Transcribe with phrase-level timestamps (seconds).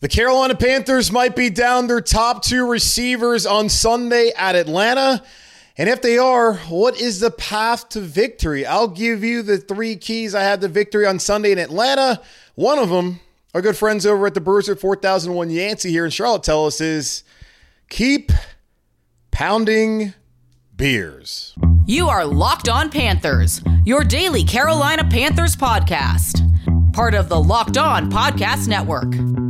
[0.00, 5.22] The Carolina Panthers might be down their top two receivers on Sunday at Atlanta.
[5.76, 8.64] And if they are, what is the path to victory?
[8.64, 12.22] I'll give you the three keys I had to victory on Sunday in Atlanta.
[12.54, 13.20] One of them,
[13.54, 14.40] our good friends over at the
[14.70, 17.22] at 4001 Yancey here in Charlotte tell us is
[17.90, 18.32] keep
[19.30, 20.14] pounding
[20.74, 21.54] beers.
[21.84, 26.46] You are Locked On Panthers, your daily Carolina Panthers podcast.
[26.94, 29.49] Part of the Locked On Podcast Network.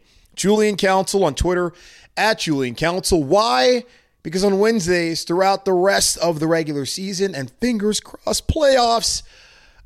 [0.35, 1.73] Julian Council on Twitter
[2.17, 3.23] at Julian Council.
[3.23, 3.83] Why?
[4.23, 9.23] Because on Wednesdays, throughout the rest of the regular season and fingers crossed playoffs,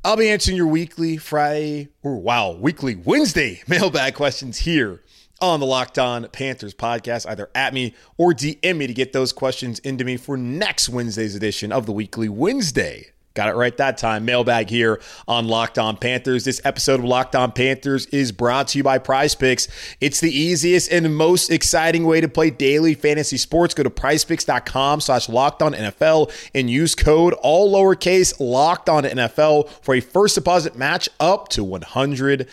[0.04, 5.02] I'll be answering your weekly Friday or wow, weekly Wednesday mailbag questions here
[5.40, 9.32] on the Locked On Panthers podcast, either at me or DM me to get those
[9.32, 13.06] questions into me for next Wednesday's edition of the weekly Wednesday
[13.36, 14.24] Got it right that time.
[14.24, 14.98] Mailbag here
[15.28, 16.44] on Locked On Panthers.
[16.44, 19.68] This episode of Locked On Panthers is brought to you by Prize Picks.
[20.00, 23.74] It's the easiest and most exciting way to play daily fantasy sports.
[23.74, 29.68] Go to prizepicks.com slash locked on NFL and use code all lowercase locked on NFL
[29.82, 32.48] for a first deposit match up to $100.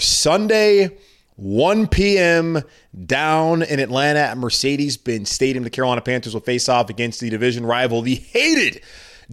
[0.00, 0.96] Sunday,
[1.34, 2.62] 1 p.m.
[3.04, 5.64] down in Atlanta at Mercedes Benz Stadium.
[5.64, 8.80] The Carolina Panthers will face off against the division rival, the hated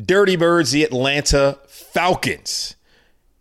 [0.01, 2.75] Dirty Birds, the Atlanta Falcons.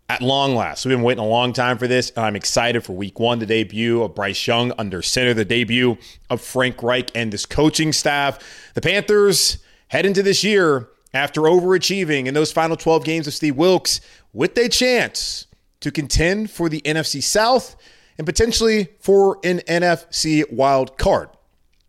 [0.07, 2.11] At long last, we've been waiting a long time for this.
[2.11, 5.97] And I'm excited for week one, the debut of Bryce Young under center, the debut
[6.29, 8.71] of Frank Reich and this coaching staff.
[8.73, 9.57] The Panthers
[9.89, 13.99] head into this year after overachieving in those final 12 games of Steve Wilks
[14.31, 15.47] with a chance
[15.81, 17.75] to contend for the NFC South
[18.17, 21.29] and potentially for an NFC wild card.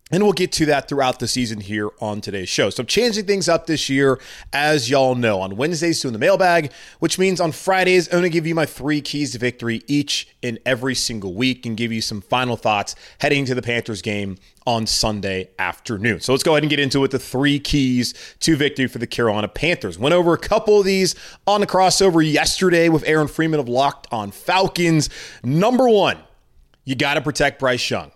[0.09, 2.69] And we'll get to that throughout the season here on today's show.
[2.69, 4.19] So, changing things up this year,
[4.53, 8.29] as y'all know, on Wednesdays, doing the mailbag, which means on Fridays, I'm going to
[8.29, 11.99] give you my three keys to victory each and every single week and give you
[11.99, 16.21] some final thoughts heading to the Panthers game on Sunday afternoon.
[16.21, 17.11] So, let's go ahead and get into it.
[17.11, 19.99] The three keys to victory for the Carolina Panthers.
[19.99, 21.15] Went over a couple of these
[21.45, 25.09] on the crossover yesterday with Aaron Freeman of Locked on Falcons.
[25.43, 26.17] Number one,
[26.85, 28.13] you got to protect Bryce Young.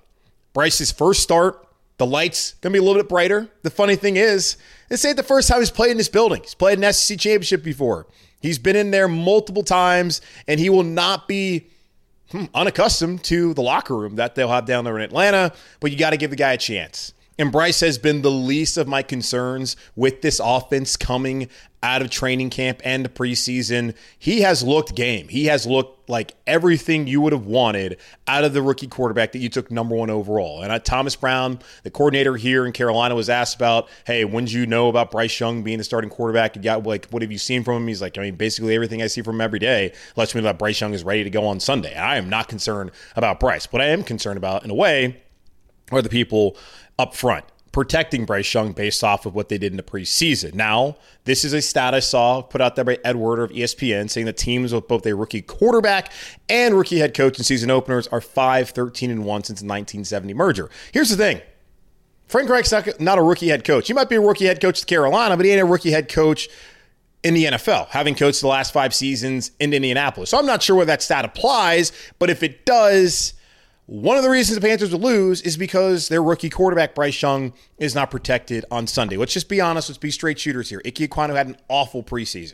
[0.54, 1.68] Bryce's first start
[2.02, 3.48] the lights gonna be a little bit brighter.
[3.62, 4.58] The funny thing is,
[4.90, 6.42] this ain't the first time he's played in this building.
[6.42, 8.08] He's played an SEC championship before.
[8.40, 11.68] He's been in there multiple times, and he will not be
[12.32, 15.54] hmm, unaccustomed to the locker room that they'll have down there in Atlanta.
[15.80, 17.14] But you got to give the guy a chance.
[17.38, 21.50] And Bryce has been the least of my concerns with this offense coming
[21.84, 23.96] out of training camp and the preseason.
[24.20, 25.28] He has looked game.
[25.28, 27.98] He has looked like everything you would have wanted
[28.28, 30.62] out of the rookie quarterback that you took number one overall.
[30.62, 34.66] And Thomas Brown, the coordinator here in Carolina, was asked about, hey, when did you
[34.66, 36.56] know about Bryce Young being the starting quarterback?
[36.56, 37.88] You got like, what have you seen from him?
[37.88, 40.46] He's like, I mean, basically everything I see from him every day lets me know
[40.46, 41.96] that Bryce Young is ready to go on Sunday.
[41.96, 43.72] I am not concerned about Bryce.
[43.72, 45.22] What I am concerned about, in a way,
[45.92, 46.58] are the people
[47.00, 50.54] up front, protecting Bryce Young based off of what they did in the preseason.
[50.54, 54.26] Now, this is a stat I saw put out there by Ed of ESPN saying
[54.26, 56.12] that teams with both a rookie quarterback
[56.50, 60.34] and rookie head coach in season openers are 5 13 and 1 since the 1970
[60.34, 60.70] merger.
[60.92, 61.42] Here's the thing.
[62.28, 63.88] Frank Reich's not a rookie head coach.
[63.88, 66.08] He might be a rookie head coach at Carolina, but he ain't a rookie head
[66.08, 66.50] coach
[67.24, 70.30] in the NFL, having coached the last five seasons in Indianapolis.
[70.30, 73.34] So I'm not sure where that stat applies, but if it does,
[73.92, 77.52] one of the reasons the Panthers will lose is because their rookie quarterback, Bryce Young,
[77.78, 79.18] is not protected on Sunday.
[79.18, 79.90] Let's just be honest.
[79.90, 80.82] Let's be straight shooters here.
[80.86, 82.54] Ike Ekwonu had an awful preseason.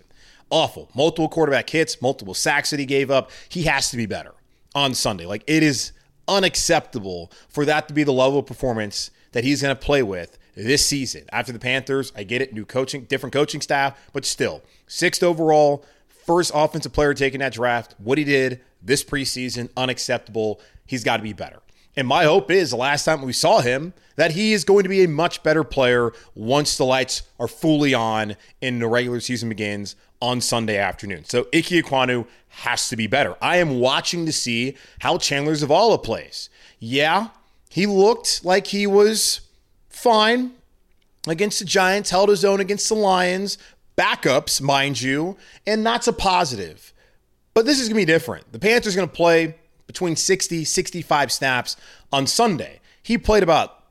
[0.49, 0.89] Awful.
[0.95, 3.29] Multiple quarterback hits, multiple sacks that he gave up.
[3.49, 4.33] He has to be better
[4.73, 5.27] on Sunday.
[5.27, 5.91] Like, it is
[6.27, 10.39] unacceptable for that to be the level of performance that he's going to play with
[10.55, 11.25] this season.
[11.31, 15.85] After the Panthers, I get it, new coaching, different coaching staff, but still, sixth overall,
[16.25, 17.93] first offensive player taking that draft.
[17.99, 20.59] What he did this preseason, unacceptable.
[20.87, 21.59] He's got to be better.
[21.95, 24.89] And my hope is the last time we saw him that he is going to
[24.89, 29.49] be a much better player once the lights are fully on and the regular season
[29.49, 31.23] begins on Sunday afternoon.
[31.25, 33.35] So Ike Ekwonu has to be better.
[33.41, 36.49] I am watching to see how Chandler Zavala plays.
[36.79, 37.29] Yeah,
[37.69, 39.41] he looked like he was
[39.89, 40.51] fine
[41.27, 43.57] against the Giants, held his own against the Lions,
[43.97, 46.93] backups, mind you, and that's a positive.
[47.53, 48.51] But this is going to be different.
[48.51, 49.55] The Panthers are going to play
[49.87, 51.75] between 60, 65 snaps
[52.11, 52.79] on Sunday.
[53.01, 53.83] He played about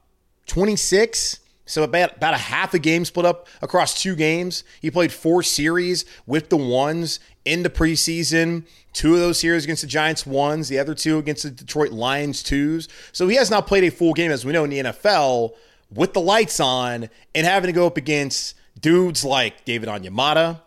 [0.47, 4.63] 26, so about, about a half a game split up across two games.
[4.81, 8.65] He played four series with the ones in the preseason.
[8.93, 12.43] Two of those series against the Giants ones, the other two against the Detroit Lions
[12.43, 12.89] twos.
[13.13, 15.55] So he has not played a full game, as we know, in the NFL
[15.93, 20.61] with the lights on and having to go up against dudes like David Onyemata,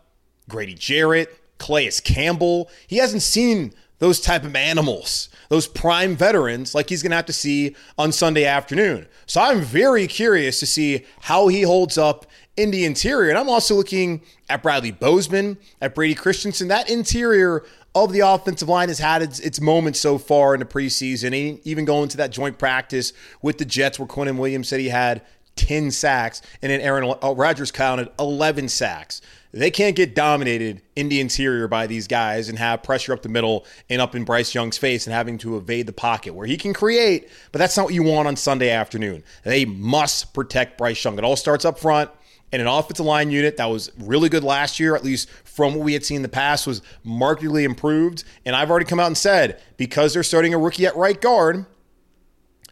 [0.48, 2.70] Grady Jarrett, Calais Campbell.
[2.86, 7.26] He hasn't seen those type of animals, those prime veterans like he's going to have
[7.26, 9.06] to see on Sunday afternoon.
[9.26, 12.26] So I'm very curious to see how he holds up
[12.56, 13.30] in the interior.
[13.30, 16.68] And I'm also looking at Bradley Bozeman, at Brady Christensen.
[16.68, 17.64] That interior
[17.94, 21.84] of the offensive line has had its, its moments so far in the preseason, even
[21.84, 23.12] going to that joint practice
[23.42, 25.22] with the Jets where Quinnen Williams said he had
[25.56, 29.20] 10 sacks, and then Aaron Rodgers counted 11 sacks.
[29.52, 33.28] They can't get dominated in the interior by these guys and have pressure up the
[33.28, 36.56] middle and up in Bryce Young's face and having to evade the pocket where he
[36.56, 39.24] can create, but that's not what you want on Sunday afternoon.
[39.42, 41.18] They must protect Bryce Young.
[41.18, 42.10] It all starts up front
[42.52, 45.84] and an offensive line unit that was really good last year, at least from what
[45.84, 48.24] we had seen in the past, was markedly improved.
[48.44, 51.66] And I've already come out and said because they're starting a rookie at right guard,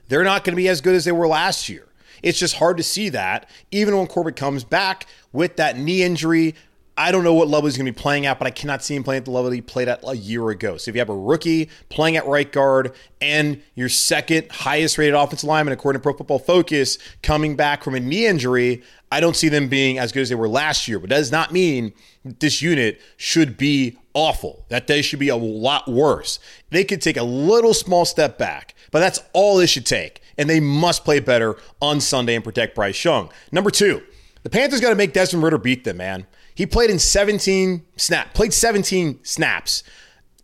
[0.09, 1.87] they're not going to be as good as they were last year.
[2.23, 6.55] It's just hard to see that, even when Corbett comes back with that knee injury.
[6.99, 8.97] I don't know what level he's going to be playing at, but I cannot see
[8.97, 10.77] him playing at the level he played at a year ago.
[10.77, 15.15] So if you have a rookie playing at right guard and your second highest rated
[15.15, 19.37] offensive lineman, according to Pro Football Focus, coming back from a knee injury, I don't
[19.37, 20.99] see them being as good as they were last year.
[20.99, 21.93] But that does not mean
[22.25, 26.41] this unit should be awful, that they should be a lot worse.
[26.71, 30.21] They could take a little small step back, but that's all they should take.
[30.37, 33.31] And they must play better on Sunday and protect Bryce Young.
[33.53, 34.03] Number two,
[34.43, 36.27] the Panthers got to make Desmond Ridder beat them, man.
[36.59, 39.85] He played in 17 snap, played 17 snaps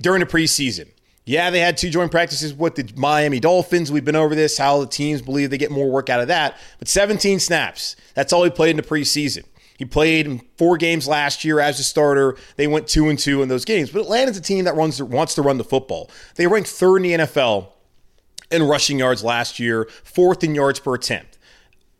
[0.01, 0.87] during the preseason.
[1.25, 3.91] Yeah, they had two joint practices with the Miami Dolphins.
[3.91, 6.57] We've been over this, how the teams believe they get more work out of that.
[6.79, 7.97] But 17 snaps.
[8.15, 9.43] That's all he played in the preseason.
[9.77, 12.37] He played in four games last year as a starter.
[12.55, 13.91] They went two and two in those games.
[13.91, 16.13] But Atlanta's a team that runs wants to run the football.
[16.37, 17.73] They ranked third in the NFL
[18.53, 21.34] in rushing yards last year, fourth in yards per attempt.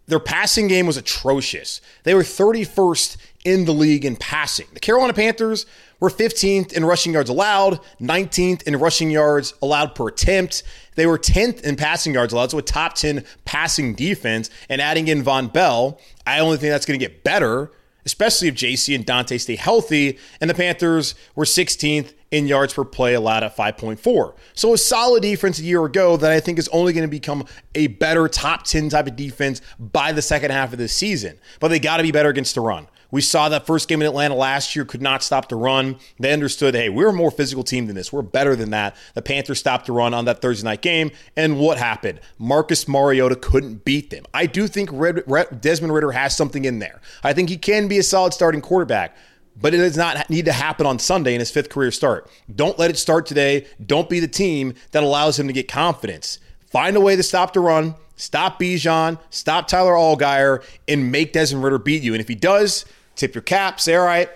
[0.07, 1.81] Their passing game was atrocious.
[2.03, 4.67] They were 31st in the league in passing.
[4.73, 5.67] The Carolina Panthers
[6.01, 10.63] were 15th in rushing yards allowed, 19th in rushing yards allowed per attempt.
[10.95, 14.51] They were 10th in passing yards allowed, so a top 10 passing defense.
[14.69, 17.71] And adding in Vonn Bell, I only think that's going to get better,
[18.05, 20.19] especially if JC and Donte stay healthy.
[20.41, 24.35] And the Panthers were 16th in yards per play allowed at 5.4.
[24.55, 27.45] So a solid defense a year ago that I think is only going to become
[27.75, 31.39] a better top 10 type of defense by the second half of this season.
[31.61, 32.89] But they got to be better against the run.
[33.15, 36.01] We saw that first game in Atlanta last year could not stop the run.
[36.19, 38.13] They understood, hey, we're a more physical team than this.
[38.13, 38.97] We're better than that.
[39.15, 41.13] The Panthers stopped the run on that Thursday night game.
[41.37, 42.19] And what happened?
[42.41, 44.25] Marcus Mariota couldn't beat them.
[44.35, 47.01] I do think Red, Red, Desmond Ridder has something in there.
[47.23, 49.17] I think he can be a solid starting quarterback
[49.57, 52.29] but it does not need to happen on Sunday in his fifth career start.
[52.53, 53.69] Don't let it start today.
[53.87, 56.41] Don't be the team that allows him to get confidence.
[56.67, 61.63] Find a way to stop the run, stop Bijan, stop Tyler Allgeier, and make Desmond
[61.63, 62.15] Ridder beat you.
[62.15, 62.85] And if he does,
[63.17, 64.31] tip your cap, say, all right,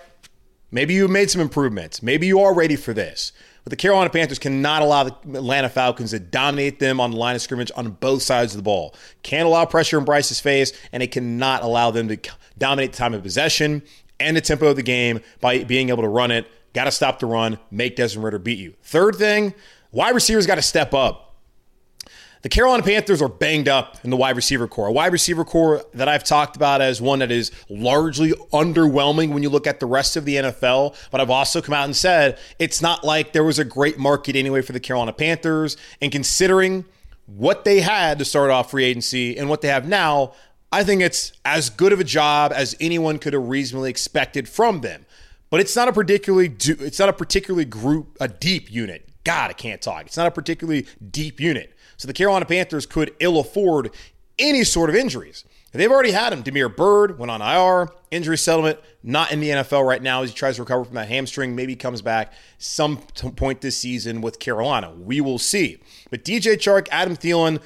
[0.71, 2.01] maybe you made some improvements.
[2.03, 3.31] Maybe you are ready for this.
[3.63, 7.35] But the Carolina Panthers cannot allow the Atlanta Falcons to dominate them on the line
[7.35, 8.95] of scrimmage on both sides of the ball.
[9.21, 12.17] Can't allow pressure in Bryce's face, and it cannot allow them to
[12.57, 13.83] dominate the time of possession
[14.19, 16.47] and the tempo of the game by being able to run it.
[16.73, 18.73] Got to stop the run, make Desmond Ridder beat you.
[18.83, 19.53] Third thing,
[19.91, 21.28] wide receivers got to step up.
[22.41, 24.87] The Carolina Panthers are banged up in the wide receiver core.
[24.87, 29.43] A wide receiver core that I've talked about as one that is largely underwhelming when
[29.43, 30.95] you look at the rest of the NFL.
[31.11, 34.37] But I've also come out and said it's not like there was a great market
[34.37, 35.75] anyway for the Carolina Panthers.
[36.01, 36.85] And considering
[37.25, 40.31] what they had to start off free agency and what they have now,
[40.71, 44.79] I think it's as good of a job as anyone could have reasonably expected from
[44.79, 45.05] them.
[45.49, 49.08] But it's not a particularly it's not a particularly group a deep unit.
[49.23, 50.05] God, I can't talk.
[50.05, 51.73] It's not a particularly deep unit.
[51.97, 53.91] So the Carolina Panthers could ill afford
[54.37, 55.43] any sort of injuries.
[55.71, 56.41] They've already had him.
[56.41, 60.35] Damiere Byrd went on IR, injury settlement, not in the NFL right now as he
[60.35, 61.55] tries to recover from that hamstring.
[61.55, 64.91] Maybe comes back some point this season with Carolina.
[64.91, 65.79] We will see.
[66.09, 67.61] But DJ Chark, Adam Thielen,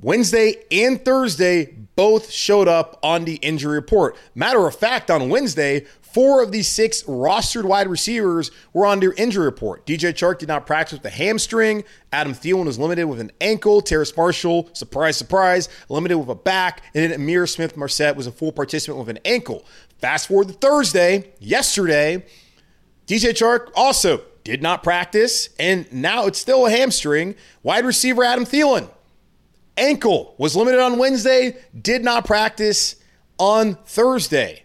[0.00, 4.16] Wednesday and Thursday both showed up on the injury report.
[4.32, 9.12] Matter of fact, on Wednesday, four of the six rostered wide receivers were on their
[9.14, 9.84] injury report.
[9.84, 11.82] DJ Chark did not practice with a hamstring.
[12.12, 13.80] Adam Thielen was limited with an ankle.
[13.80, 16.82] Terrace Marshall, surprise, surprise, limited with a back.
[16.94, 19.64] And then Ihmir Smith Marsette was a full participant with an ankle.
[19.98, 22.24] Fast forward to Thursday, yesterday,
[23.08, 27.34] DJ Chark also did not practice, and now it's still a hamstring.
[27.64, 28.90] Wide receiver Adam Thielen
[29.78, 32.96] ankle was limited on Wednesday, did not practice
[33.38, 34.64] on Thursday.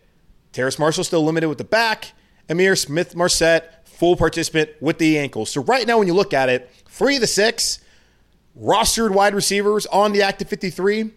[0.51, 2.13] Terrace Marshall still limited with the back.
[2.50, 5.46] Ihmir Smith Marsette, full participant with the ankle.
[5.46, 7.79] So right now, when you look at it, three of the six
[8.60, 11.12] rostered wide receivers on the active 53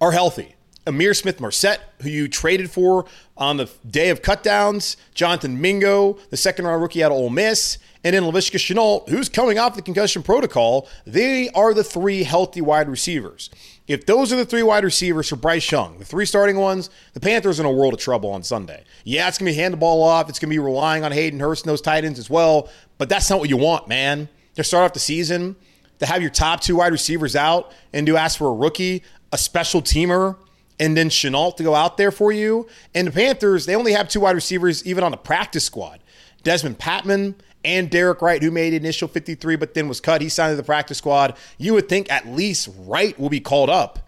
[0.00, 0.54] are healthy.
[0.86, 6.36] Ihmir Smith Marsette, who you traded for on the day of cutdowns, Jonathan Mingo, the
[6.36, 9.82] second round rookie out of Ole Miss, and then Laviska Shenault, who's coming off the
[9.82, 10.86] concussion protocol.
[11.06, 13.48] They are the three healthy wide receivers.
[13.86, 17.20] If those are the three wide receivers for Bryce Young, the three starting ones, the
[17.20, 18.84] Panthers are in a world of trouble on Sunday.
[19.04, 20.28] Yeah, it's going to be hand the ball off.
[20.28, 23.08] It's going to be relying on Hayden Hurst and those tight ends as well, but
[23.08, 24.28] that's not what you want, man.
[24.56, 25.56] To start off the season,
[25.98, 29.38] to have your top two wide receivers out and to ask for a rookie, a
[29.38, 30.36] special teamer,
[30.78, 32.66] and then Shenault to go out there for you.
[32.94, 36.00] And the Panthers, they only have two wide receivers even on the practice squad.
[36.42, 40.20] Desmond Patman and Derek Wright, who made initial 53 but then was cut.
[40.20, 41.36] He signed to the practice squad.
[41.58, 44.00] You would think at least Wright will be called up.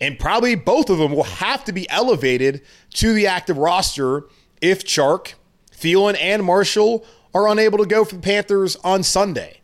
[0.00, 2.62] And probably both of them will have to be elevated
[2.94, 4.24] to the active roster
[4.60, 5.34] if Chark,
[5.70, 9.61] Thielen, and Marshall are unable to go for the Panthers on Sunday.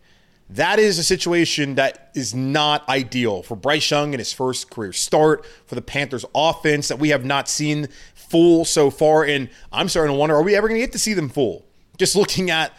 [0.51, 4.95] That is a situation that is not ideal for Bryce Young in his first career
[4.95, 9.25] start, for the Panthers offense that we have not seen full so far.
[9.25, 11.67] And I'm starting to wonder are we ever going to get to see them full?
[11.99, 12.73] Just looking at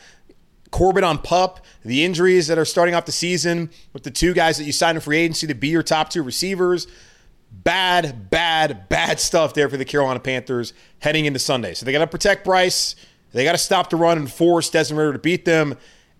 [0.71, 4.57] Corbett on pup, the injuries that are starting off the season with the two guys
[4.57, 6.87] that you signed in free agency to be your top two receivers.
[7.51, 11.73] Bad, bad, bad stuff there for the Carolina Panthers heading into Sunday.
[11.73, 12.95] So they got to protect Bryce.
[13.31, 15.75] They got to stop the run and force Desmond Ridder to beat them.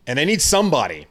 [0.08, 1.06] And they need somebody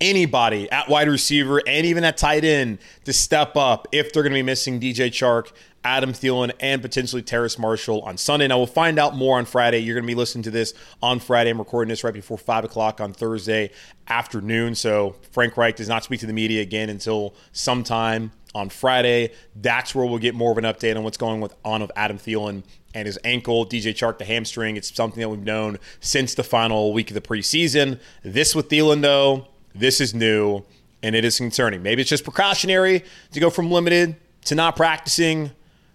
[0.00, 4.32] anybody at wide receiver and even at tight end to step up if they're going
[4.32, 5.52] to be missing DJ Chark,
[5.84, 8.46] Adam Thielen, and potentially Terrace Marshall on Sunday.
[8.48, 9.78] Now, we'll find out more on Friday.
[9.78, 10.72] You're going to be listening to this
[11.02, 11.50] on Friday.
[11.50, 13.70] I'm recording this right before 5 o'clock on Thursday
[14.08, 14.74] afternoon.
[14.74, 19.32] So, Frank Reich does not speak to the media again until sometime on Friday.
[19.56, 22.62] That's where we'll get more of an update on what's going on with Adam Thielen
[22.94, 24.76] and his ankle, DJ Chark, the hamstring.
[24.76, 27.98] It's something that we've known since the final week of the preseason.
[28.22, 30.62] This with Thielen, though, this is new
[31.02, 31.82] and it is concerning.
[31.82, 34.16] Maybe it's just precautionary to go from limited
[34.46, 35.50] to not practicing,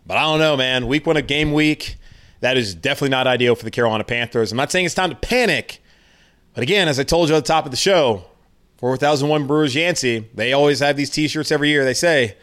[0.06, 0.88] but I don't know, man.
[0.88, 1.98] Week one of game week,
[2.42, 4.52] that is definitely not ideal for the Carolina Panthers.
[4.52, 5.82] I'm not saying it's time to panic,
[6.54, 8.26] but again, as I told you at the top of the show,
[8.78, 11.84] 4001 Brewers Yancey, they always have these t shirts every year.
[11.84, 12.38] They say,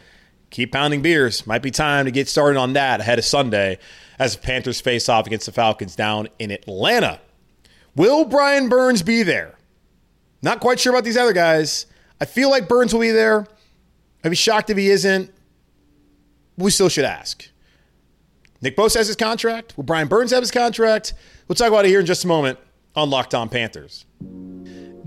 [0.49, 1.47] keep pounding beers.
[1.47, 3.79] Might be time to get started on that ahead of Sunday
[4.19, 7.19] as the Panthers face off against the Falcons down in Atlanta.
[7.95, 9.56] Will Brian Burns be there?
[10.41, 11.85] Not quite sure about these other guys.
[12.21, 13.47] I feel like Burns will be there.
[14.23, 15.31] I'd be shocked if he isn't.
[16.57, 17.47] We still should ask.
[18.61, 19.77] Nick Bosa has his contract.
[19.77, 21.13] Will Brian Burns have his contract?
[21.47, 22.57] We'll talk about it here in just a moment
[22.95, 24.05] on Locked On Panthers.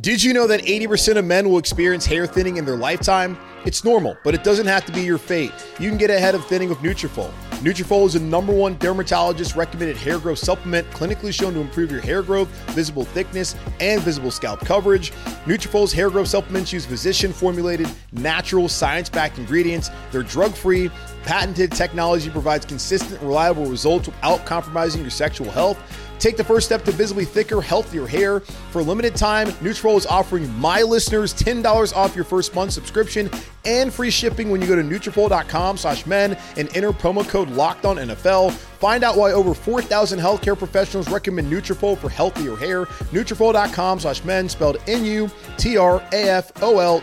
[0.01, 3.37] Did you know that 80% of men will experience hair thinning in their lifetime?
[3.67, 5.53] It's normal, but it doesn't have to be your fate.
[5.79, 7.31] You can get ahead of thinning with Nutrafol.
[7.61, 12.01] Nutrafol is the number one dermatologist recommended hair growth supplement clinically shown to improve your
[12.01, 15.11] hair growth, visible thickness, and visible scalp coverage.
[15.45, 19.91] Nutrafol's hair growth supplements use physician formulated, natural, science backed ingredients.
[20.13, 20.91] They're drug free.
[21.25, 25.79] Patented technology provides consistent, reliable results without compromising your sexual health.
[26.21, 28.41] Take the first step to visibly thicker, healthier hair.
[28.41, 33.31] For a limited time, Nutrafol is offering my listeners $10 off your first month subscription
[33.65, 38.53] and free shipping when you go to Nutrafol.com slash men and enter promo code LOCKEDONNFL.
[38.53, 42.85] Find out why over 4,000 healthcare professionals recommend Nutrafol for healthier hair.
[42.85, 45.43] Nutrafol.com slash men, spelled N-U-T-R-A-F-O-L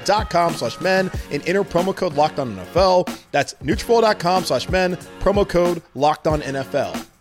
[0.06, 3.18] dot com slash men, and enter promo code LOCKEDONNFL.
[3.32, 7.17] That's Nutrafol.com slash men, promo code LOCKEDONNFL.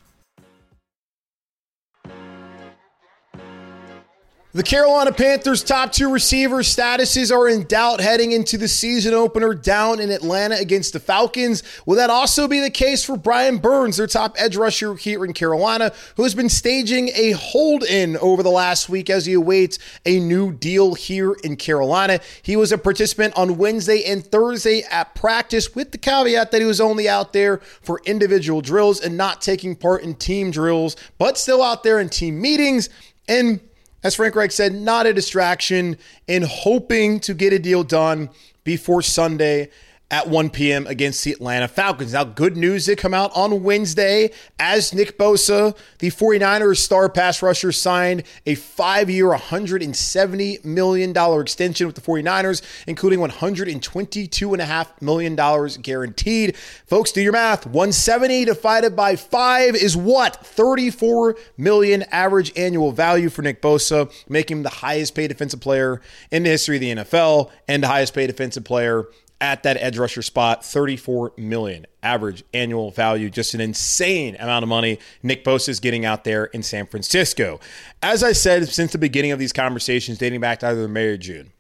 [4.57, 9.53] The Carolina Panthers' top two receivers' statuses are in doubt heading into the season opener
[9.53, 11.63] down in Atlanta against the Falcons.
[11.85, 15.35] Will that also be the case for Brian Burns, their top edge rusher here in
[15.35, 19.79] Carolina, who has been staging a hold in over the last week as he awaits
[20.07, 22.19] a new deal here in Carolina?
[22.41, 26.67] He was a participant on Wednesday and Thursday at practice, with the caveat that he
[26.67, 31.37] was only out there for individual drills and not taking part in team drills, but
[31.37, 32.89] still out there in team meetings.
[33.29, 33.61] And
[34.07, 35.99] as Frank Reich said, not a distraction
[36.29, 38.31] in hoping to get a deal done
[38.63, 39.69] before Sunday
[40.11, 40.87] at 1 p.m.
[40.87, 42.13] against the Atlanta Falcons.
[42.13, 47.43] Now, good news did come out on Wednesday as Nick Bosa, the 49ers star pass
[47.43, 51.11] rusher, signed a five year, $170 million
[51.41, 56.57] extension with the 49ers, including $122.5 million guaranteed.
[56.57, 57.67] Folks, do your math.
[57.67, 60.37] 170 divided by five is what?
[60.47, 66.01] 34 million average annual value for Nick Bosa, making him the highest paid defensive player
[66.31, 69.09] in the history of the NFL and the highest paid defensive player
[69.41, 71.87] at that edge rusher spot 34 million.
[72.03, 74.99] Average annual value just an insane amount of money.
[75.23, 77.61] Nick bosa is getting out there in san francisco.
[78.03, 81.17] As i said since the beginning of these conversations dating back to either may or
[81.17, 81.53] june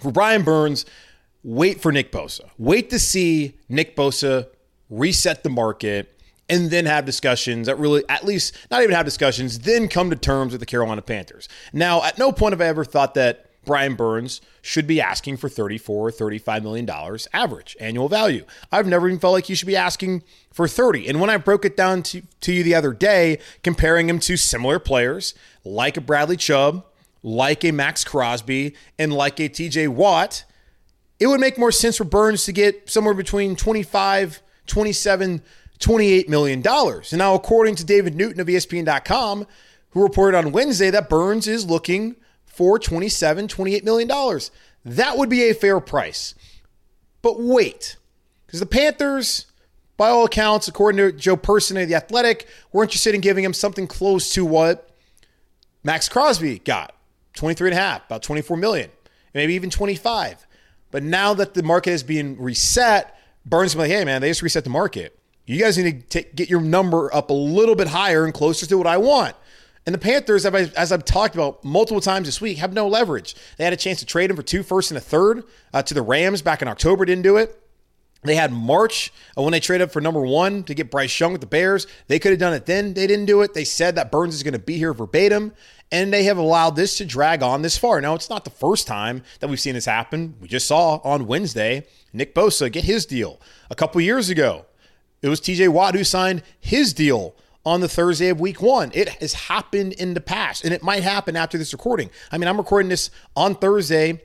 [0.00, 0.84] for brian burns
[1.42, 2.50] wait for nick bosa.
[2.58, 4.48] Wait to see nick bosa
[4.90, 6.12] reset the market
[6.48, 10.16] and then have discussions that really, at least not even have discussions, then come to
[10.16, 11.48] terms with the Carolina Panthers.
[11.72, 15.48] Now, at no point have I ever thought that Brian Burns should be asking for
[15.48, 18.44] 34 or 35 million dollars average annual value.
[18.72, 21.08] I've never even felt like he should be asking for 30.
[21.08, 24.36] And when I broke it down to, to you the other day, comparing him to
[24.36, 26.84] similar players like a Bradley Chubb,
[27.22, 30.44] like a Maxx Crosby, and like a TJ Watt,
[31.18, 35.42] it would make more sense for Burns to get somewhere between 25, 27,
[35.78, 37.12] 28 million dollars.
[37.12, 39.46] And now according to David Newton of ESPN.com,
[39.90, 42.16] who reported on Wednesday that Burns is looking
[42.56, 44.50] for 27, 28 million dollars.
[44.84, 46.34] That would be a fair price.
[47.20, 47.96] But wait,
[48.46, 49.46] because the Panthers,
[49.96, 53.52] by all accounts, according to Joe Person of The Athletic, were interested in giving him
[53.52, 54.88] something close to what
[55.82, 56.94] Maxx Crosby got
[57.34, 58.90] 23 and a half, about 24 million,
[59.34, 60.46] maybe even 25.
[60.90, 64.42] But now that the market is being reset, Burns is like, hey, man, they just
[64.42, 65.18] reset the market.
[65.46, 68.78] You guys need to get your number up a little bit higher and closer to
[68.78, 69.36] what I want.
[69.86, 73.36] And the Panthers, as I've talked about multiple times this week, have no leverage.
[73.56, 75.94] They had a chance to trade him for two firsts and a third uh, to
[75.94, 77.62] the Rams back in October, didn't do it.
[78.24, 81.30] They had March uh, when they traded up for number one to get Bryce Young
[81.30, 81.86] with the Bears.
[82.08, 82.94] They could have done it then.
[82.94, 83.54] They didn't do it.
[83.54, 85.52] They said that Burns is going to be here verbatim,
[85.92, 88.00] and they have allowed this to drag on this far.
[88.00, 90.34] Now, it's not the first time that we've seen this happen.
[90.40, 93.40] We just saw on Wednesday Nick Bosa get his deal.
[93.70, 94.66] A couple years ago,
[95.22, 98.92] it was TJ Watt who signed his deal on the Thursday of week one.
[98.94, 102.08] It has happened in the past, and it might happen after this recording.
[102.30, 104.22] I mean, I'm recording this on Thursday,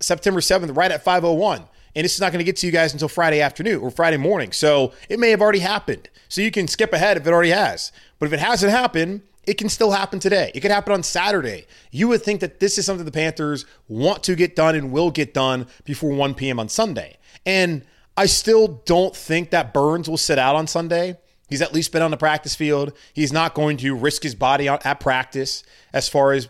[0.00, 1.68] September 7th, right at 501.
[1.94, 4.16] And this is not going to get to you guys until Friday afternoon or Friday
[4.16, 4.52] morning.
[4.52, 6.08] So it may have already happened.
[6.30, 7.92] So you can skip ahead if it already has.
[8.18, 10.50] But if it hasn't happened, it can still happen today.
[10.54, 11.66] It could happen on Saturday.
[11.90, 15.10] You would think that this is something the Panthers want to get done and will
[15.10, 16.58] get done before 1 p.m.
[16.58, 17.18] on Sunday.
[17.44, 17.84] And
[18.16, 21.18] I still don't think that Burns will sit out on Sunday.
[21.52, 22.94] He's at least been on the practice field.
[23.12, 25.62] He's not going to risk his body at practice
[25.92, 26.48] as far as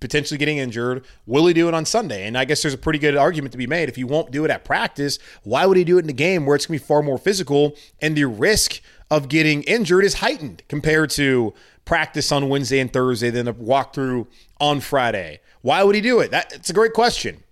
[0.00, 1.02] potentially getting injured.
[1.24, 2.26] Will he do it on Sunday?
[2.26, 3.88] And I guess there's a pretty good argument to be made.
[3.88, 6.44] If he won't do it at practice, why would he do it in the game
[6.44, 10.16] where it's going to be far more physical and the risk of getting injured is
[10.16, 11.54] heightened compared to
[11.86, 14.26] practice on Wednesday and Thursday, then a walkthrough
[14.60, 15.40] on Friday?
[15.62, 16.30] Why would he do it?
[16.32, 17.42] That, a great question.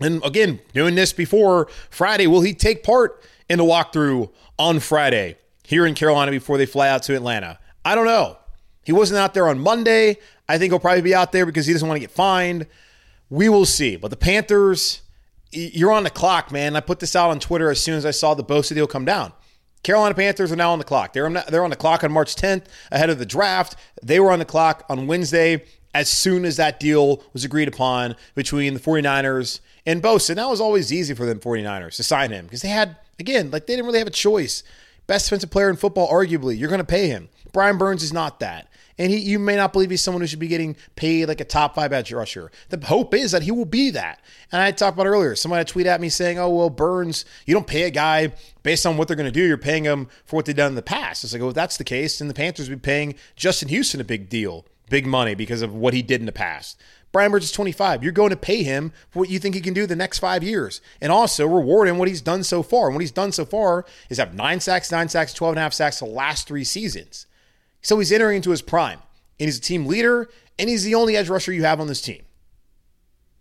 [0.00, 5.36] And again, doing this before Friday, will he take part in the walkthrough on Friday?
[5.72, 7.58] Here in Carolina before they fly out to Atlanta?
[7.82, 8.36] I don't know.
[8.84, 10.18] He wasn't out there on Monday.
[10.46, 12.66] I think he'll probably be out there because he doesn't want to get fined.
[13.30, 13.96] We will see.
[13.96, 15.00] But the Panthers,
[15.50, 16.76] you're on the clock, man.
[16.76, 19.06] I put this out on Twitter as soon as I saw the Bosa deal come
[19.06, 19.32] down.
[19.82, 21.14] Carolina Panthers are now on the clock.
[21.14, 23.74] They're on, they're on the clock on March 10th ahead of the draft.
[24.02, 28.14] They were on the clock on Wednesday as soon as that deal was agreed upon
[28.34, 30.36] between the 49ers and Bosa.
[30.36, 33.50] Now it was always easy for them 49ers to sign him because they had, again,
[33.50, 34.62] like they didn't really have a choice.
[35.06, 36.58] Best defensive player in football, arguably.
[36.58, 37.28] You're going to pay him.
[37.52, 38.68] Brian Burns is not that.
[38.98, 41.44] And he, you may not believe he's someone who should be getting paid like a
[41.44, 42.50] top five edge rusher.
[42.68, 44.20] The hope is that he will be that.
[44.50, 45.34] And I talked about earlier.
[45.34, 48.96] Somebody tweet at me saying, "Oh well, Burns, you don't pay a guy based on
[48.96, 49.46] what they're going to do.
[49.46, 51.78] You're paying him for what they've done in the past." It's like, well, if that's
[51.78, 55.34] the case, then the Panthers would be paying Justin Houston a big deal, big money
[55.34, 56.80] because of what he did in the past.
[57.12, 58.02] Brian Burns is 25.
[58.02, 60.42] You're going to pay him for what you think he can do the next five
[60.42, 62.86] years and also reward him what he's done so far.
[62.86, 65.62] And what he's done so far is have nine sacks, nine sacks, 12 and a
[65.62, 67.26] half sacks the last three seasons.
[67.82, 69.00] So he's entering into his prime
[69.38, 72.00] and he's a team leader and he's the only edge rusher you have on this
[72.00, 72.22] team.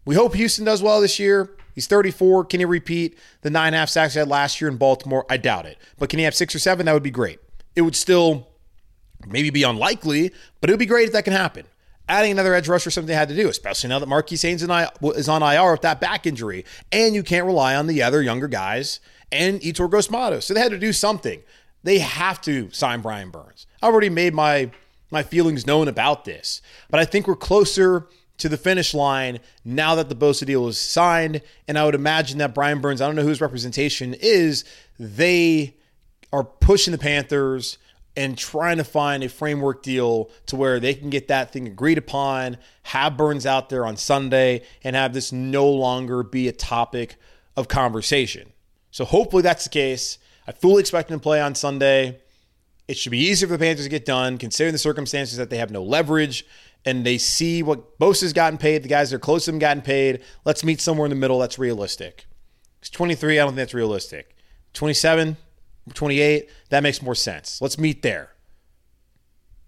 [0.03, 1.51] We hope Houston does well this year.
[1.73, 2.45] He's 34.
[2.45, 5.25] Can he repeat the nine and a half sacks he had last year in Baltimore?
[5.29, 5.77] I doubt it.
[5.97, 6.85] But can he have six or seven?
[6.87, 7.39] That would be great.
[7.75, 8.50] It would still
[9.27, 11.65] maybe be unlikely, but it would be great if that can happen
[12.11, 15.29] adding another edge rusher something they had to do, especially now that Marquis Haynes is
[15.29, 18.99] on IR with that back injury, and you can't rely on the other younger guys
[19.31, 20.45] and Yetur Gross-Matos.
[20.45, 21.41] So they had to do something.
[21.83, 23.65] They have to sign Brian Burns.
[23.81, 24.71] I already made my
[25.09, 28.07] my feelings known about this, but I think we're closer
[28.37, 31.41] to the finish line now that the Bosa deal is signed.
[31.67, 34.63] And I would imagine that Brian Burns, I don't know whose representation is,
[34.97, 35.75] they
[36.31, 37.77] are pushing the Panthers
[38.15, 41.97] and trying to find a framework deal to where they can get that thing agreed
[41.97, 47.15] upon, have Burns out there on Sunday, and have this no longer be a topic
[47.55, 48.51] of conversation.
[48.91, 50.17] So hopefully that's the case.
[50.47, 52.19] I fully expect him to play on Sunday.
[52.87, 55.57] It should be easier for the Panthers to get done, considering the circumstances that they
[55.57, 56.45] have no leverage
[56.83, 59.83] and they see what Bosa's gotten paid, the guys that are close to him gotten
[59.83, 60.23] paid.
[60.45, 62.25] Let's meet somewhere in the middle that's realistic.
[62.79, 64.35] It's 23, I don't think that's realistic.
[64.73, 65.37] 27,
[65.93, 67.61] 28, that makes more sense.
[67.61, 68.31] Let's meet there.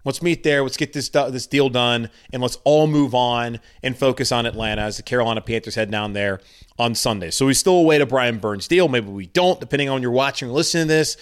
[0.04, 0.62] Let's meet there.
[0.62, 4.82] Let's get this this deal done, and let's all move on and focus on Atlanta
[4.82, 6.40] as the Carolina Panthers head down there
[6.78, 7.30] on Sunday.
[7.30, 8.88] So we still await a Brian Burns deal.
[8.88, 11.16] Maybe we don't, depending on you're watching or listening to this.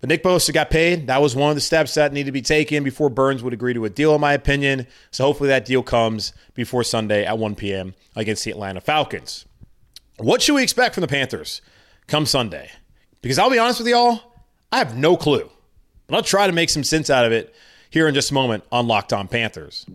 [0.00, 1.06] But Nick Bosa got paid.
[1.06, 3.74] That was one of the steps that needed to be taken before Burns would agree
[3.74, 4.86] to a deal, in my opinion.
[5.10, 7.94] So hopefully that deal comes before Sunday at 1 p.m.
[8.14, 9.46] against the Atlanta Falcons.
[10.18, 11.62] What should we expect from the Panthers
[12.08, 12.70] come Sunday?
[13.22, 14.25] Because I'll be honest with y'all,
[14.72, 15.50] I have no clue.
[16.06, 17.54] But I'll try to make some sense out of it
[17.90, 19.86] here in just a moment on Locked On Panthers.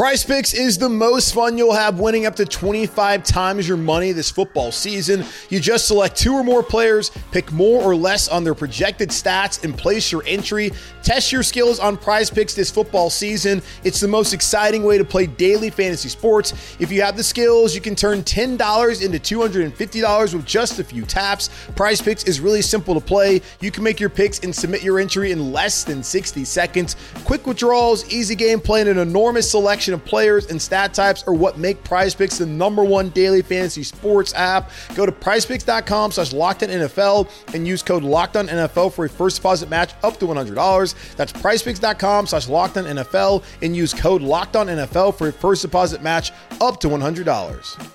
[0.00, 4.12] Prize Picks is the most fun you'll have winning up to 25 times your money
[4.12, 5.26] this football season.
[5.50, 9.62] You just select two or more players, pick more or less on their projected stats,
[9.62, 10.72] and place your entry.
[11.02, 13.60] Test your skills on Prize Picks this football season.
[13.84, 16.54] It's the most exciting way to play daily fantasy sports.
[16.80, 21.04] If you have the skills, you can turn $10 into $250 with just a few
[21.04, 21.50] taps.
[21.76, 23.42] Prize Picks is really simple to play.
[23.60, 26.96] You can make your picks and submit your entry in less than 60 seconds.
[27.26, 31.58] Quick withdrawals, easy gameplay, and an enormous selection of players and stat types are what
[31.58, 34.70] make Prize Picks the number one daily fantasy sports app.
[34.94, 40.18] Go to prizepicks.com slash NFL and use code NFL for a first deposit match up
[40.18, 41.16] to $100.
[41.16, 46.88] That's prizepicks.com slash NFL and use code NFL for a first deposit match up to
[46.88, 47.90] $100.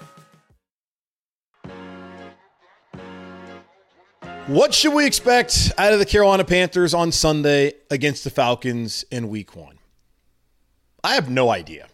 [4.48, 9.30] What should we expect out of the Carolina Panthers on Sunday against the Falcons in
[9.30, 9.80] week one?
[11.06, 11.88] I have no idea.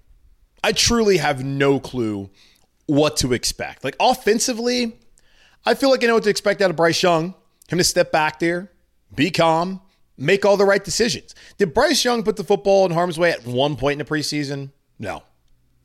[0.63, 2.29] I truly have no clue
[2.85, 3.83] what to expect.
[3.83, 4.97] Like offensively,
[5.65, 7.35] I feel like I know what to expect out of Bryce Young.
[7.67, 8.71] Him to step back there,
[9.13, 9.81] be calm,
[10.17, 11.35] make all the right decisions.
[11.57, 14.71] Did Bryce Young put the football in harm's way at one point in the preseason?
[14.97, 15.23] No.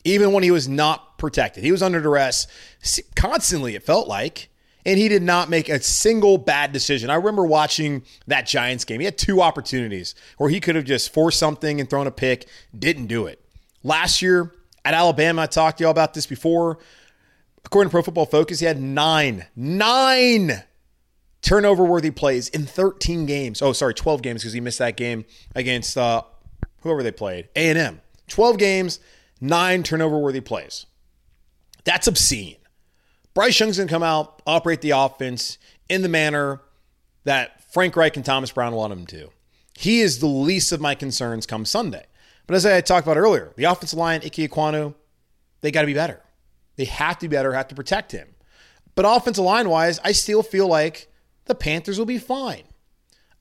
[0.04, 2.46] Even when he was not protected, he was under duress
[3.16, 4.50] constantly, it felt like.
[4.86, 7.10] And he did not make a single bad decision.
[7.10, 9.00] I remember watching that Giants game.
[9.00, 12.46] He had two opportunities where he could have just forced something and thrown a pick,
[12.78, 13.44] didn't do it.
[13.82, 14.52] Last year
[14.84, 16.78] at Alabama, I talked to y'all about this before.
[17.64, 20.62] According to Pro Football Focus, he had nine, nine
[21.42, 23.60] turnover worthy plays in 13 games.
[23.62, 25.24] Oh, sorry, 12 games because he missed that game
[25.56, 26.22] against uh,
[26.82, 28.00] whoever they played, A&M.
[28.28, 29.00] 12 games,
[29.40, 30.86] nine turnover worthy plays.
[31.82, 32.58] That's obscene.
[33.36, 35.58] Bryce Young's going to come out, operate the offense
[35.90, 36.62] in the manner
[37.24, 39.28] that Frank Reich and Thomas Brown want him to.
[39.76, 42.06] He is the least of my concerns come Sunday.
[42.46, 44.94] But as I talked about earlier, the offensive line, Ike Ekwonu,
[45.60, 46.22] they got to be better.
[46.76, 48.26] They have to be better, have to protect him.
[48.94, 51.12] But offensive line wise, I still feel like
[51.44, 52.64] the Panthers will be fine.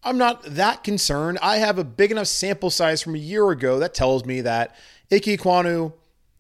[0.04, 1.40] I'm not that concerned.
[1.42, 4.76] I have a big enough sample size from a year ago that tells me that
[5.10, 5.94] Ike Ekwonu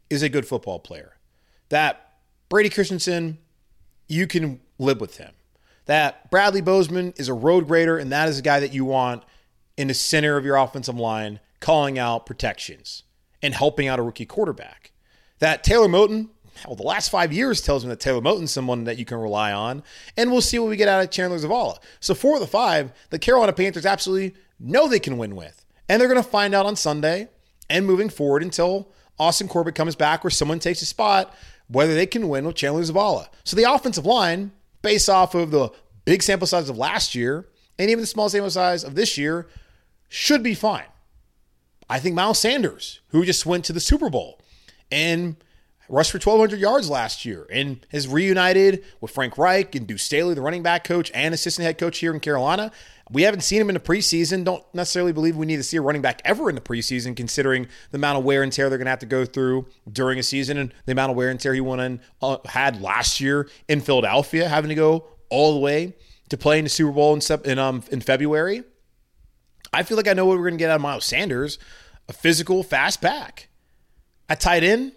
[0.10, 1.14] is a good football player.
[1.70, 2.02] That
[2.50, 3.38] Brady Christensen
[4.08, 5.32] you can live with him.
[5.86, 9.24] That Bradley Bozeman is a road grader, and that is a guy that you want
[9.78, 13.04] in the center of your offensive line, calling out protections
[13.42, 14.92] and helping out a rookie quarterback.
[15.40, 16.30] That Taylor Moton,
[16.66, 19.52] well, the last five years tells me that Taylor Moton's someone that you can rely
[19.52, 19.84] on,
[20.18, 21.78] and we'll see what we get out of Chandler Zavala.
[22.00, 26.00] So four of the five, the Carolina Panthers absolutely know they can win with, and
[26.00, 27.28] they're going to find out on Sunday
[27.70, 31.34] and moving forward until Austin Corbett comes back or someone takes a spot
[31.68, 33.28] whether they can win with Chandler Zavala.
[33.44, 34.52] So the offensive line,
[34.82, 35.72] based off of the
[36.06, 37.48] big sample size of last year
[37.80, 39.48] and even the small sample size of this year,
[40.08, 40.86] should be fine.
[41.90, 44.40] I think Miles Sanders, who just went to the Super Bowl
[44.92, 45.36] and
[45.88, 50.34] rushed for 1,200 yards last year and has reunited with Frank Reich and Deuce Staley,
[50.34, 52.72] the running back coach and assistant head coach here in Carolina.
[53.12, 54.44] We haven't seen him in the preseason.
[54.44, 57.68] Don't necessarily believe we need to see a running back ever in the preseason, considering
[57.92, 60.24] the amount of wear and tear they're going to have to go through during a
[60.24, 63.48] season and the amount of wear and tear he went in, uh, had last year
[63.68, 65.94] in Philadelphia, having to go all the way
[66.30, 68.64] to play in the Super Bowl in, in, um, in February.
[69.72, 71.60] I feel like I know what we're going to get out of Miles Sanders
[72.08, 73.50] a physical, fast back.
[74.30, 74.94] At tight end,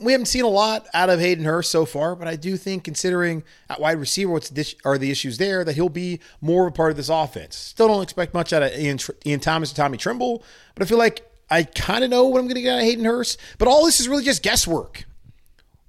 [0.00, 2.82] we haven't seen a lot out of Hayden Hurst so far, but I do think,
[2.84, 4.52] considering at wide receiver, what's
[4.84, 7.54] are the issues there, that he'll be more of a part of this offense.
[7.54, 10.42] Still don't expect much out of Ian, Ian Thomas and Tommy Tremble,
[10.74, 12.84] but I feel like I kind of know what I'm going to get out of
[12.84, 13.38] Hayden Hurst.
[13.58, 15.04] But all this is really just guesswork.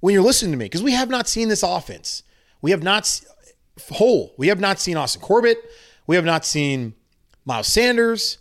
[0.00, 2.22] when you're listening to me because we have not seen this offense.
[2.62, 3.20] We have not
[3.90, 4.34] whole.
[4.36, 5.58] We have not seen Austin Corbett.
[6.06, 6.94] We have not seen
[7.44, 8.38] Miles Sanders.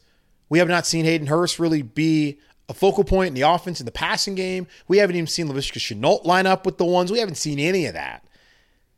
[0.47, 3.85] We have not seen Hayden Hurst really be a focal point in the offense in
[3.85, 4.67] the passing game.
[4.87, 7.11] We haven't even seen Laviska Shenault line up with the ones.
[7.11, 8.25] We haven't seen any of that.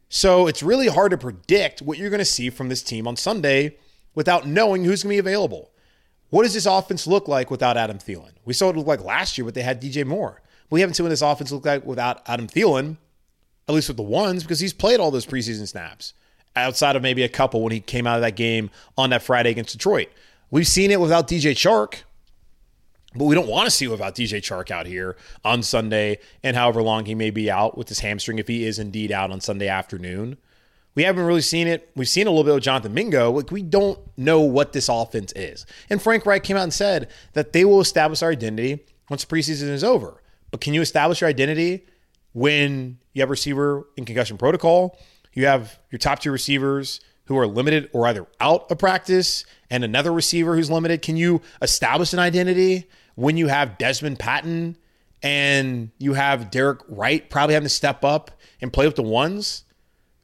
[0.10, 3.18] So it's really hard to predict what you're going to see from this team on
[3.18, 3.76] Sunday
[4.16, 5.72] without knowing who's going to be available.
[6.30, 8.32] What does this offense look like without Adam Thielen?
[8.46, 10.42] We saw it look like last year, but they had DJ Moore.
[10.70, 12.98] We haven't seen what this offense look like without Adam Thielen,
[13.68, 16.14] at least with the ones, because he's played all those preseason snaps
[16.56, 19.52] outside of maybe a couple when he came out of that game on that Friday
[19.52, 20.10] against Detroit.
[20.50, 22.04] We've seen it without DJ Chark,
[23.16, 26.56] but we don't want to see it without DJ Chark out here on Sunday and
[26.56, 29.42] however long he may be out with his hamstring if he is indeed out on
[29.42, 30.38] Sunday afternoon.
[30.96, 31.92] We haven't really seen it.
[31.96, 33.32] We've seen a little bit of Jonathan Mingo.
[33.32, 35.66] Like we don't know what this offense is.
[35.90, 39.34] And Frank Reich came out and said that they will establish our identity once the
[39.36, 40.22] preseason is over.
[40.52, 41.86] But can you establish your identity
[42.34, 44.98] when you have receiver in concussion protocol?
[45.34, 49.84] You have your top two receivers who are limited or either out of practice and
[49.84, 51.02] another receiver who's limited.
[51.02, 54.78] Can you establish an identity when you have Desmond Patton
[55.22, 59.64] and you have Derek Wright probably having to step up and play with the ones?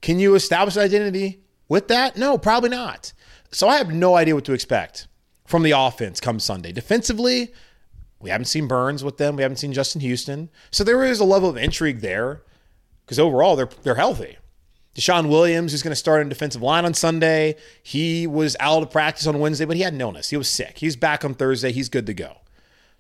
[0.02, 2.18] Can you establish an identity with that?
[2.18, 3.14] No, probably not.
[3.52, 5.08] So I have no idea what to expect
[5.46, 6.72] from the offense come Sunday.
[6.72, 7.54] Defensively,
[8.20, 9.36] we haven't seen Burns with them.
[9.36, 10.50] We haven't seen Justin Houston.
[10.72, 12.44] So there is a level of intrigue there
[13.06, 14.38] because overall they're they're healthy.
[14.96, 18.92] DeShawn Williams, who's going to start in defensive line on Sunday, he was out of
[18.92, 20.30] practice on Wednesday, but he had illness.
[20.30, 20.78] He was sick.
[20.78, 21.72] He's back on Thursday.
[21.72, 22.38] He's good to go.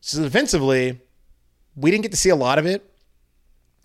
[0.01, 0.99] So defensively,
[1.75, 2.89] we didn't get to see a lot of it.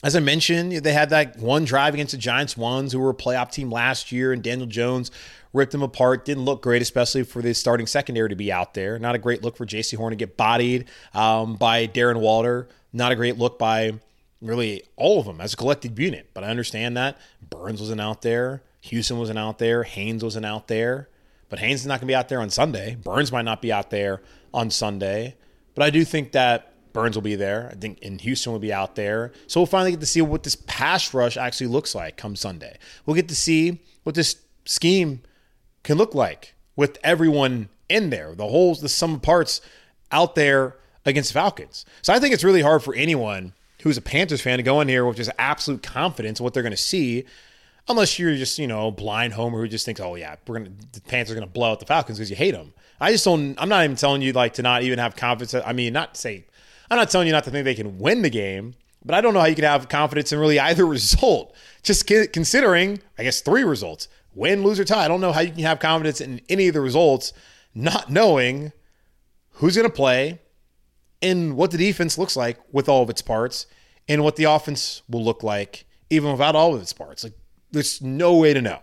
[0.03, 3.15] As I mentioned, they had that one drive against the Giants ones who were a
[3.15, 5.11] playoff team last year, and Daniel Jones
[5.53, 6.25] ripped them apart.
[6.25, 8.99] Didn't look great, especially for the starting secondary to be out there.
[8.99, 9.97] Not a great look for J.C.
[9.97, 12.69] Horn to get bodied um, by Darren Waller.
[12.93, 13.95] Not a great look by
[14.41, 16.31] really all of them as a collected unit.
[16.35, 20.69] But I understand that Burns wasn't out there, Houston wasn't out there, Haynes wasn't out
[20.69, 21.09] there.
[21.49, 22.97] But Haynes is not going to be out there on Sunday.
[22.97, 24.23] Burns might not be out there
[24.53, 25.35] on Sunday.
[25.75, 27.69] But I do think that Burns will be there.
[27.73, 29.33] I think in Houston will be out there.
[29.47, 32.77] So we'll finally get to see what this pass rush actually looks like come Sunday.
[33.07, 35.23] We'll get to see what this scheme
[35.85, 39.61] can look like with everyone in there, the holes, the sum of parts
[40.13, 41.87] out there against Falcons.
[42.03, 44.89] So I think it's really hard for anyone who's a Panthers fan to go in
[44.89, 47.25] here with just absolute confidence in what they're going to see,
[47.89, 51.01] unless you're just you know blind homer who just thinks, oh yeah, we're gonna the
[51.03, 52.73] Panthers are going to blow out the Falcons because you hate them.
[53.01, 53.61] I just don't.
[53.61, 55.55] I'm not even telling you like to not even have confidence.
[55.55, 56.47] I mean, not say
[56.91, 59.35] I'm not telling you not to think they can win the game, but I don't
[59.35, 61.55] know how you can have confidence in really either result.
[61.83, 65.05] Just considering, I guess three results: win, lose, or tie.
[65.05, 67.33] I don't know how you can have confidence in any of the results,
[67.75, 68.73] not knowing
[69.53, 70.41] who's going to play
[71.21, 73.67] in what the defense looks like with all of its parts
[74.09, 77.25] and what the offense will look like even without all of its parts.
[77.25, 77.35] Like
[77.71, 78.81] there's no way to know.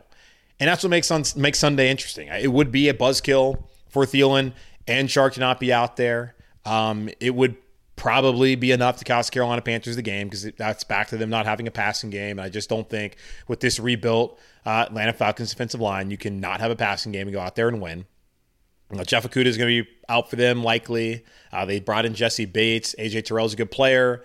[0.60, 2.28] And that's what makes sun, makes Sunday interesting.
[2.28, 4.54] It would be a buzzkill for Thielen
[4.88, 6.36] and Chark to not be out there.
[6.65, 7.58] Um, it would
[7.95, 11.45] probably be enough to cost Carolina Panthers the game because that's back to them not
[11.45, 12.39] having a passing game.
[12.39, 13.17] And I just don't think
[13.48, 17.28] with this rebuilt uh, Atlanta Falcons defensive line, you can not have a passing game
[17.28, 18.06] and go out there and win.
[19.06, 21.24] Jeff Okudah is going to be out for them likely.
[21.52, 22.95] Uh, they brought in Jessie Bates.
[23.00, 24.24] AJ Terrell is a good player.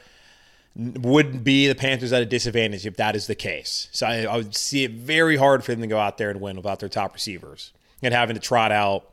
[0.76, 3.88] Would be the Panthers at a disadvantage if that is the case.
[3.90, 6.40] So I, I, would see it very hard for them to go out there and
[6.40, 9.10] win without their top receivers and having to trot out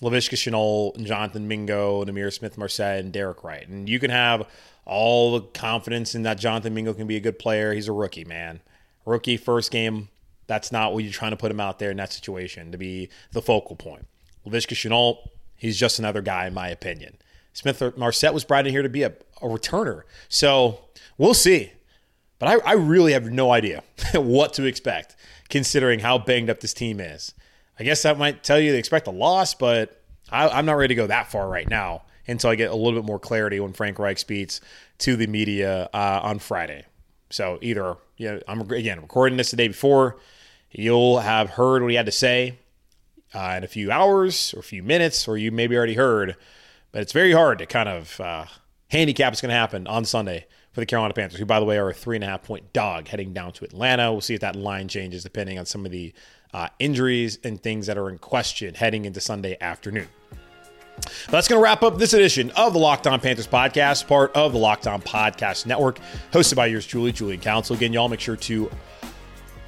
[0.00, 3.66] Laviska Shenault and Jonathan Mingo and Ihmir Smith-Marsette and Derek Wright.
[3.66, 4.46] And you can have
[4.84, 7.72] all the confidence in that Jonathan Mingo can be a good player.
[7.72, 8.60] He's a rookie, man.
[9.04, 10.08] Rookie first game.
[10.46, 13.08] That's not what you're trying to put him out there in that situation to be
[13.32, 14.06] the focal point.
[14.46, 17.16] Laviska Shenault, he's just another guy, in my opinion.
[17.52, 20.02] Smith Marsette was brought in here to be a, a returner.
[20.28, 20.80] So
[21.18, 21.72] we'll see.
[22.38, 23.82] But I, I really have no idea
[24.14, 25.16] what to expect
[25.48, 27.34] considering how banged up this team is.
[27.78, 30.94] I guess that might tell you to expect a loss, but I, I'm not ready
[30.94, 33.72] to go that far right now until I get a little bit more clarity when
[33.72, 34.60] Frank Reich speaks
[34.98, 36.84] to the media uh, on Friday.
[37.30, 40.18] So either, you know, I'm again recording this the day before.
[40.70, 42.58] You'll have heard what he had to say
[43.34, 46.36] uh, in a few hours or a few minutes, or you maybe already heard.
[46.92, 48.44] But it's very hard to kind of uh,
[48.90, 51.78] handicap what's going to happen on Sunday for the Carolina Panthers, who, by the way,
[51.78, 54.10] are a three and a half point dog heading down to Atlanta.
[54.12, 56.12] We'll see if that line changes depending on some of the
[56.52, 60.08] uh, injuries and things that are in question heading into Sunday afternoon.
[61.30, 64.52] That's going to wrap up this edition of the Locked On Panthers podcast, part of
[64.52, 65.98] the Locked On Podcast Network,
[66.32, 67.74] hosted by yours truly, Julian Council.
[67.74, 68.70] Again, y'all make sure to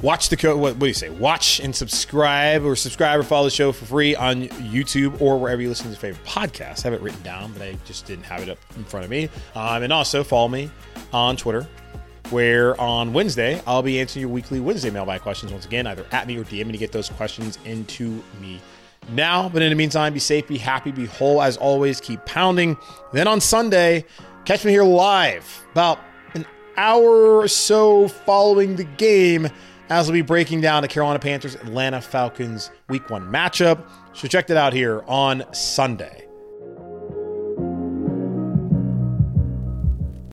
[0.02, 0.60] Watch the code.
[0.60, 1.08] What, what, do you say?
[1.08, 5.62] Watch and subscribe, or subscribe or follow the show for free on YouTube or wherever
[5.62, 6.84] you listen to your favorite podcast.
[6.84, 9.10] I have it written down, but I just didn't have it up in front of
[9.10, 9.30] me.
[9.54, 10.70] Um, and also follow me
[11.12, 11.66] on Twitter
[12.30, 16.26] where on Wednesday, I'll be answering your weekly Wednesday mailbag questions once again, either at
[16.26, 18.60] me or DM me to get those questions into me
[19.10, 19.48] now.
[19.48, 21.42] But in the meantime, be safe, be happy, be whole.
[21.42, 22.76] As always, keep pounding.
[23.12, 24.04] Then on Sunday,
[24.44, 26.00] catch me here live about
[26.34, 29.48] an hour or so following the game
[29.88, 33.86] as we'll be breaking down the Carolina Panthers Atlanta Falcons week one matchup.
[34.12, 36.23] So check that out here on Sunday.